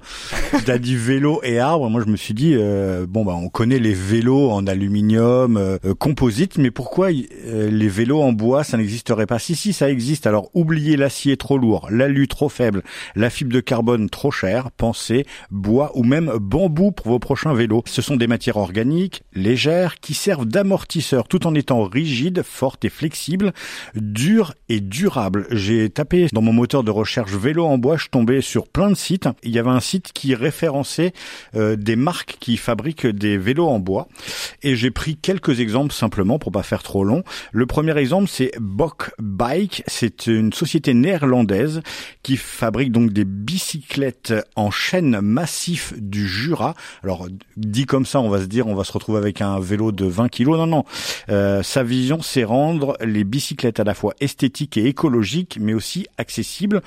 [0.64, 1.88] Tu as dit vélo et arbre.
[1.90, 5.78] Moi, je me suis dit euh, bon bah on connaît les vélos en aluminium, euh,
[5.84, 9.38] euh, composite, mais pourquoi euh, les vélos en bois ça n'existerait pas?
[9.38, 10.26] Si si, ça existe.
[10.26, 12.82] Alors oubliez l'acier trop lourd, l'alu trop faible,
[13.14, 14.70] la fibre de carbone trop chère.
[14.70, 17.82] Pensez bois ou même bambou pour vos prochains vélos.
[17.86, 22.90] Ce sont des matières organiques, légères, qui servent d'amortisseur tout en étant rigides, fortes et
[22.90, 23.52] flexibles
[23.94, 25.46] dur et durable.
[25.50, 28.96] J'ai tapé dans mon moteur de recherche vélo en bois, je tombais sur plein de
[28.96, 29.28] sites.
[29.44, 31.12] Il y avait un site qui référençait
[31.54, 34.08] euh, des marques qui fabriquent des vélos en bois
[34.64, 37.22] et j'ai pris quelques exemples simplement pour pas faire trop long.
[37.52, 41.82] Le premier exemple c'est Bock Bike, c'est une société néerlandaise
[42.24, 46.74] qui fabrique donc des bicyclettes en chaîne massif du Jura.
[47.04, 49.92] Alors dit comme ça, on va se dire on va se retrouver avec un vélo
[49.92, 50.58] de 20 kilos.
[50.58, 50.84] Non non,
[51.28, 56.08] euh, sa vision c'est rendre les bicyclettes à la fois esthétiques et écologiques, mais aussi
[56.24, 56.82] accessible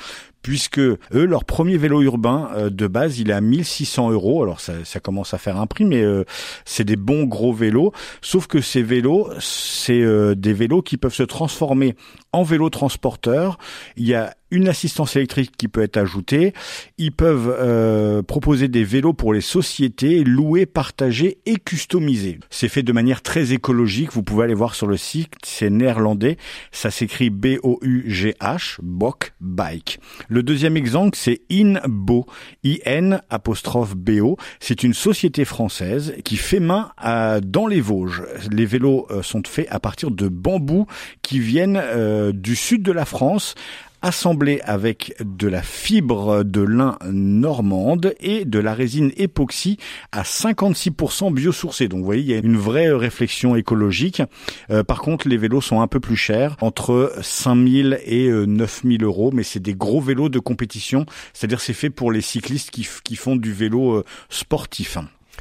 [0.48, 4.44] puisque eux, leur premier vélo urbain euh, de base, il est à 1600 euros.
[4.44, 6.24] Alors ça, ça commence à faire un prix, mais euh,
[6.64, 7.92] c'est des bons gros vélos.
[8.22, 11.96] Sauf que ces vélos, c'est euh, des vélos qui peuvent se transformer
[12.32, 13.58] en vélo transporteur.
[13.98, 16.54] Il y a une assistance électrique qui peut être ajoutée.
[16.98, 22.40] Ils peuvent euh, proposer des vélos pour les sociétés, louer, partager et customiser.
[22.50, 24.14] C'est fait de manière très écologique.
[24.14, 25.34] Vous pouvez aller voir sur le site.
[25.44, 26.38] C'est néerlandais.
[26.72, 30.00] Ça s'écrit B-O-U-G-H, Bok Bike.
[30.44, 32.26] Deuxième exemple, c'est InBo,
[32.64, 34.38] I-N apostrophe B-O.
[34.60, 38.24] C'est une société française qui fait main à, dans les Vosges.
[38.52, 40.88] Les vélos euh, sont faits à partir de bambous
[41.22, 43.56] qui viennent euh, du sud de la France
[44.02, 49.78] assemblés avec de la fibre de lin normande et de la résine époxy
[50.12, 51.88] à 56% biosourcée.
[51.88, 54.22] Donc vous voyez, il y a une vraie réflexion écologique.
[54.70, 59.04] Euh, par contre, les vélos sont un peu plus chers, entre 5000 et euh, 9000
[59.04, 63.16] euros, mais c'est des gros vélos de compétition, c'est-à-dire c'est fait pour les cyclistes qui
[63.16, 64.98] font du vélo euh, sportif.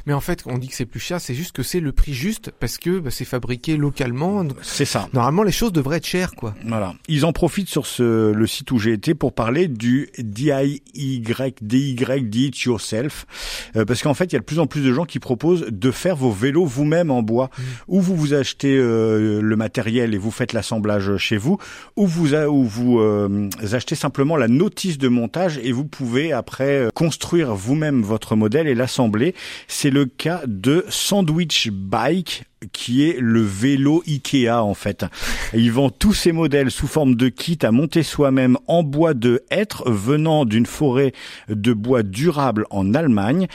[0.07, 2.13] Mais en fait, on dit que c'est plus cher, c'est juste que c'est le prix
[2.13, 4.43] juste parce que bah, c'est fabriqué localement.
[4.61, 5.09] C'est ça.
[5.11, 6.55] Normalement, les choses devraient être chères, quoi.
[6.65, 6.95] Voilà.
[7.09, 11.53] Ils en profitent sur ce, le site où j'ai été pour parler du DIY, DIY,
[11.61, 13.25] Do It Yourself.
[13.75, 15.65] Euh, parce qu'en fait, il y a de plus en plus de gens qui proposent
[15.69, 17.49] de faire vos vélos vous-même en bois.
[17.89, 21.57] Ou vous vous achetez euh, le matériel et vous faites l'assemblage chez vous,
[21.97, 26.31] ou vous, a- ou vous euh, achetez simplement la notice de montage et vous pouvez
[26.31, 29.35] après euh, construire vous-même votre modèle et l'assembler.
[29.67, 35.05] C'est le cas de Sandwich Bike qui est le vélo Ikea en fait.
[35.53, 39.43] Il vend tous ses modèles sous forme de kit à monter soi-même en bois de
[39.51, 41.13] hêtre venant d'une forêt
[41.49, 43.47] de bois durable en Allemagne.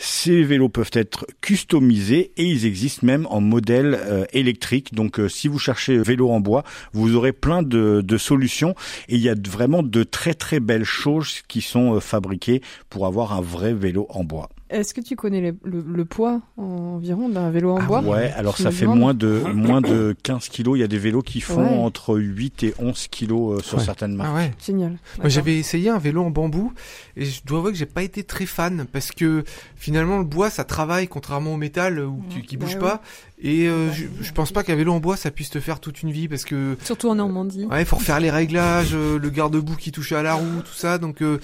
[0.00, 4.94] Ces vélos peuvent être customisés et ils existent même en modèle euh, électrique.
[4.94, 8.74] Donc euh, si vous cherchez vélo en bois, vous aurez plein de, de solutions
[9.08, 13.06] et il y a vraiment de très très belles choses qui sont euh, fabriquées pour
[13.06, 14.48] avoir un vrai vélo en bois.
[14.70, 18.00] Est-ce que tu connais le, le poids environ d'un vélo en Ah bois?
[18.02, 18.98] Ouais, alors Je ça fait demande.
[18.98, 20.76] moins de moins de 15 kilos.
[20.76, 21.76] Il y a des vélos qui font Ouais.
[21.84, 23.84] entre 8 et 11 kilos euh, sur Ouais.
[23.84, 24.30] certaines marques.
[24.32, 24.52] Ah ouais.
[24.64, 24.96] Génial.
[25.18, 26.72] Moi, j'avais essayé un vélo en bambou
[27.16, 29.44] et je dois avouer que j'ai pas été très fan parce que
[29.76, 32.80] finalement le bois ça travaille contrairement au métal euh, où qui Bah bouge ouais.
[32.80, 33.02] pas
[33.40, 36.02] et euh, je, je pense pas qu'un vélo en bois ça puisse te faire toute
[36.02, 37.66] une vie parce que Surtout en Normandie.
[37.66, 40.98] ouais faut refaire les réglages, euh, le garde-boue qui touchait à la roue, tout ça
[40.98, 41.38] donc euh,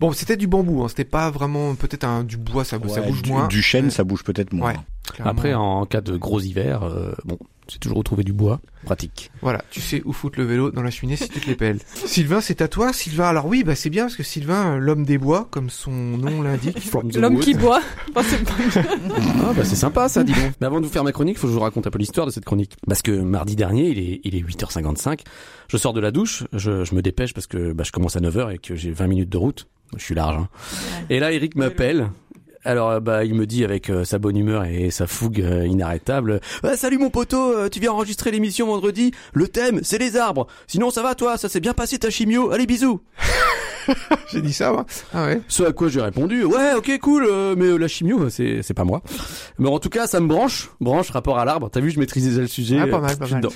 [0.00, 3.30] bon c'était du bambou, hein, c'était pas vraiment peut-être un du bois ça, bouge du,
[3.30, 3.46] moins.
[3.48, 4.72] du chêne, ça bouge peut-être moins.
[4.72, 4.78] Ouais.
[5.22, 9.30] Après, en cas de gros hiver, euh, bon, c'est toujours retrouver du bois, pratique.
[9.40, 11.78] Voilà, tu sais où foutre le vélo dans la cheminée si tu te les pelles.
[12.06, 12.92] Sylvain, c'est à toi.
[12.92, 15.90] Sylvain, alors oui, bah c'est bien parce que Sylvain, euh, l'homme des bois, comme son
[15.90, 16.76] nom l'indique.
[17.14, 17.80] L'homme qui boit.
[18.14, 18.88] Enfin, c'est pas-
[19.42, 20.52] Ah bah c'est sympa ça, dis donc.
[20.60, 22.26] Mais avant de vous faire ma chronique, faut que je vous raconte un peu l'histoire
[22.26, 22.76] de cette chronique.
[22.86, 25.20] Parce que mardi dernier, il est, il est 8h55,
[25.68, 28.20] je sors de la douche, je, je me dépêche parce que bah, je commence à
[28.20, 29.66] 9h et que j'ai 20 minutes de route.
[29.96, 30.36] Je suis large.
[30.36, 30.48] Hein.
[31.08, 32.08] Et là, Eric m'appelle.
[32.64, 35.66] Alors euh, bah il me dit avec euh, sa bonne humeur et sa fougue euh,
[35.66, 39.12] inarrêtable Ah, salut mon poteau euh, tu viens enregistrer l'émission vendredi.
[39.34, 40.46] Le thème c'est les arbres.
[40.66, 41.36] Sinon ça va toi?
[41.36, 42.50] Ça s'est bien passé ta chimio.
[42.52, 43.00] Allez bisous
[44.32, 44.86] J'ai dit ça, moi.
[45.12, 45.42] Ah ouais.
[45.46, 48.72] ce à quoi j'ai répondu ouais ok cool euh, mais euh, la chimio c'est c'est
[48.74, 49.02] pas moi.
[49.58, 50.70] Mais en tout cas ça me branche.
[50.80, 51.68] Branche rapport à l'arbre.
[51.70, 53.40] T'as vu je maîtrise déjà le sujet Ah, pas mal, pas mal.
[53.42, 53.54] dedans.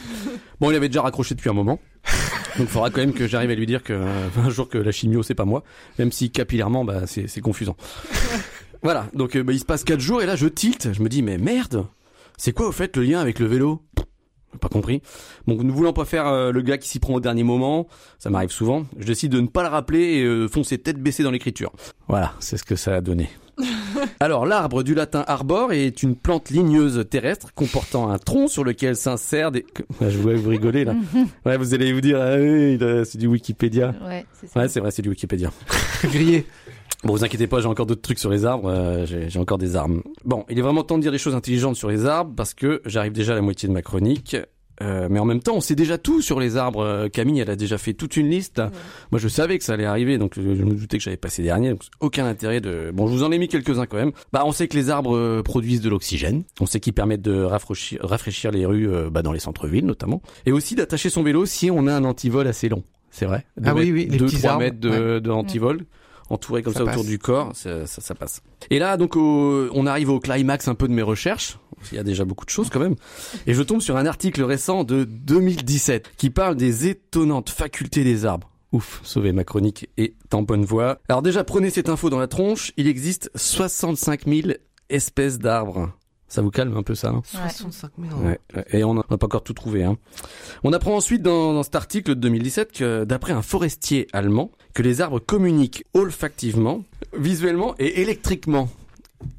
[0.60, 1.80] bon il avait déjà raccroché depuis un moment.
[2.58, 4.06] Donc il faudra quand même que j'arrive à lui dire que euh,
[4.44, 5.62] un jour que la chimio c'est pas moi.
[5.98, 7.76] Même si capillairement bah c'est c'est confusant
[8.82, 11.08] voilà donc euh, bah, il se passe quatre jours et là je tilte je me
[11.08, 11.86] dis mais merde
[12.38, 13.82] c'est quoi au fait le lien avec le vélo?
[14.60, 15.02] Pas compris.
[15.46, 17.86] Donc ne voulant pas faire euh, le gars qui s'y prend au dernier moment,
[18.18, 21.22] ça m'arrive souvent, je décide de ne pas le rappeler et euh, foncer tête baissée
[21.22, 21.72] dans l'écriture.
[22.06, 23.28] Voilà, c'est ce que ça a donné.
[24.20, 28.94] Alors l'arbre du latin arbor est une plante ligneuse terrestre comportant un tronc sur lequel
[28.94, 29.66] s'insèrent des...
[30.00, 30.94] Ah, Je vois vous rigoler là.
[31.44, 33.94] Ouais, vous allez vous dire, ah oui, c'est du Wikipédia.
[34.06, 34.56] Ouais, c'est.
[34.56, 35.50] Ouais, c'est vrai, c'est du Wikipédia.
[36.04, 36.46] Grillé.
[37.04, 39.76] Bon, vous inquiétez pas, j'ai encore d'autres trucs sur les arbres, euh, j'ai encore des
[39.76, 40.02] armes.
[40.24, 42.82] Bon, il est vraiment temps de dire des choses intelligentes sur les arbres parce que
[42.86, 44.36] j'arrive déjà à la moitié de ma chronique.
[44.80, 46.84] Euh, mais en même temps, on sait déjà tout sur les arbres.
[46.84, 48.62] Euh, Camille, elle a déjà fait toute une liste.
[49.10, 51.42] Moi, je savais que ça allait arriver, donc euh, je me doutais que j'avais passé
[51.42, 51.70] dernier.
[51.70, 52.92] Donc aucun intérêt de.
[52.94, 54.12] Bon, je vous en ai mis quelques-uns quand même.
[54.32, 56.44] Bah, on sait que les arbres euh, produisent de l'oxygène.
[56.60, 60.22] On sait qu'ils permettent de rafraîchir, rafraîchir les rues, euh, bah, dans les centres-villes notamment,
[60.46, 62.84] et aussi d'attacher son vélo si on a un antivol assez long.
[63.10, 63.46] C'est vrai.
[63.64, 64.62] Ah oui, oui, les 2 petits 3 arbres.
[64.62, 65.86] mètres de, de antivol
[66.30, 68.42] entouré comme Ça autour du corps, ça, ça, ça passe.
[68.70, 71.58] Et là, donc, au- on arrive au climax un peu de mes recherches.
[71.92, 72.96] Il y a déjà beaucoup de choses quand même.
[73.46, 78.24] Et je tombe sur un article récent de 2017 qui parle des étonnantes facultés des
[78.26, 78.50] arbres.
[78.72, 80.98] Ouf, sauvé ma chronique est en bonne voie.
[81.08, 82.72] Alors déjà, prenez cette info dans la tronche.
[82.76, 84.48] Il existe 65 000
[84.90, 85.92] espèces d'arbres.
[86.28, 88.20] Ça vous calme un peu ça, hein 65 000.
[88.20, 89.84] Ouais, ouais, et on n'a pas encore tout trouvé.
[89.84, 89.96] Hein.
[90.62, 94.82] On apprend ensuite dans, dans cet article de 2017 que d'après un forestier allemand, que
[94.82, 96.84] les arbres communiquent olfactivement,
[97.16, 98.68] visuellement et électriquement.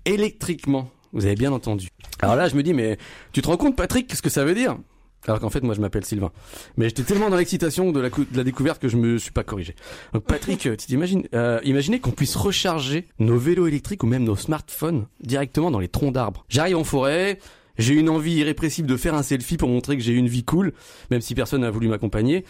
[0.06, 0.90] Électriquement.
[1.14, 1.90] Vous avez bien entendu.
[2.22, 2.98] Alors là, je me dis, mais
[3.32, 4.78] tu te rends compte, Patrick, qu'est-ce que ça veut dire?
[5.28, 6.32] Alors qu'en fait, moi, je m'appelle Sylvain.
[6.78, 9.32] Mais j'étais tellement dans l'excitation de la, cou- de la découverte que je me suis
[9.32, 9.76] pas corrigé.
[10.14, 14.36] Donc, Patrick, tu t'imagines, euh, imaginez qu'on puisse recharger nos vélos électriques ou même nos
[14.36, 16.46] smartphones directement dans les troncs d'arbres.
[16.50, 17.40] J'arrive en forêt,
[17.78, 20.74] j'ai une envie irrépressible de faire un selfie pour montrer que j'ai une vie cool,
[21.12, 22.46] même si personne n'a voulu m'accompagner.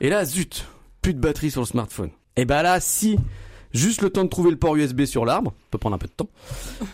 [0.00, 0.66] Et là, zut,
[1.02, 2.10] plus de batterie sur le smartphone.
[2.36, 3.16] Et bah là, si,
[3.74, 6.12] juste le temps de trouver le port USB sur l'arbre, peut prendre un peu de
[6.12, 6.28] temps,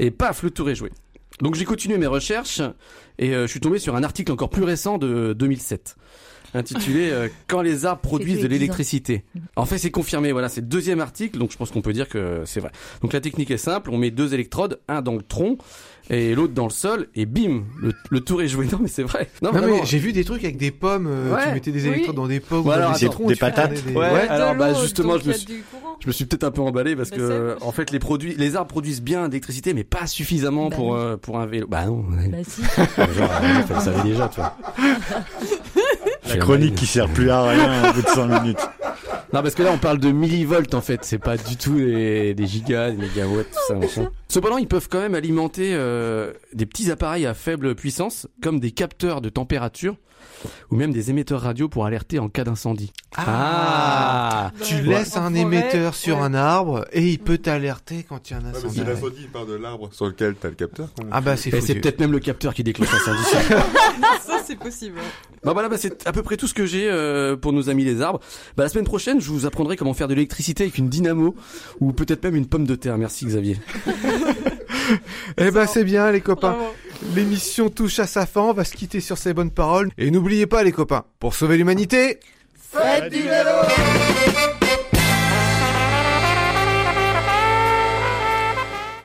[0.01, 0.91] et paf, le tour est joué.
[1.41, 2.61] Donc j'ai continué mes recherches
[3.19, 5.97] et euh, je suis tombé sur un article encore plus récent de 2007
[6.55, 9.25] intitulé euh, Quand les arbres produisent de l'électricité.
[9.57, 10.33] En fait, c'est confirmé.
[10.33, 12.71] Voilà, c'est le deuxième article, donc je pense qu'on peut dire que c'est vrai.
[13.03, 13.91] Donc la technique est simple.
[13.93, 15.59] On met deux électrodes, un dans le tronc
[16.11, 18.67] et l'autre dans le sol, et bim, le, le tour est joué.
[18.73, 19.29] Non, mais c'est vrai.
[19.43, 21.43] Non, Non, mais j'ai vu des trucs avec des pommes, euh, Ouais.
[21.49, 21.89] tu mettais des Oui.
[21.89, 23.85] électrodes dans des pommes, ou dans des citrons, patates.
[23.85, 24.11] des- Ouais.
[24.11, 25.63] Ouais, de alors, bah, justement, je me suis-.
[26.01, 28.55] Je me suis peut-être un peu emballé parce Bah, que en fait les produits, les
[28.55, 30.97] arbres produisent bien d'électricité, mais pas suffisamment Bah pour oui.
[31.01, 31.67] euh, pour un vélo.
[31.69, 32.05] Bah non.
[32.09, 32.63] Bah si.
[32.97, 34.57] Genre, euh, savez déjà, tu vois.
[36.29, 38.61] La chronique qui sert plus à rien au bout de 100 minutes.
[39.33, 41.01] Non, parce que là, on parle de millivolts, en fait.
[41.03, 44.09] C'est pas du tout des, des gigas, des mégawatts, tout ça, machin.
[44.31, 48.71] Cependant, ils peuvent quand même alimenter euh, des petits appareils à faible puissance, comme des
[48.73, 49.97] capteurs de température,
[50.71, 52.93] ou même des émetteurs radio pour alerter en cas d'incendie.
[53.17, 53.25] Ah.
[53.27, 54.53] Ah.
[54.63, 54.83] tu Ouais.
[54.83, 56.23] laisses un forêt, émetteur sur ouais.
[56.25, 58.75] un arbre et il peut t'alerter quand il y a un Ouais, mais incendie.
[58.79, 60.89] si l'incendie part de l'arbre sur lequel t'as le capteur.
[61.11, 63.25] Ah bah c'est Et c'est peut-être même le capteur qui déclenche l'incendie.
[64.27, 64.99] Ça, c'est possible.
[65.43, 67.85] Bah voilà, bah c'est à peu près tout ce que j'ai euh, pour nos amis
[67.85, 68.21] les arbres.
[68.57, 71.35] Bah la semaine prochaine, je vous apprendrai comment faire de l'électricité avec une dynamo
[71.81, 72.99] ou peut-être même une pomme de terre.
[72.99, 73.57] Merci Xavier.
[75.37, 76.57] Eh ben c'est bien les copains.
[77.15, 79.91] L'émission touche à sa fin, on va se quitter sur ces bonnes paroles.
[79.99, 82.19] Et n'oubliez pas les copains, pour sauver l'humanité,
[82.71, 84.58] Faites du vélo